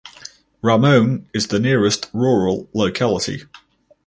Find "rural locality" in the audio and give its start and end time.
2.11-3.43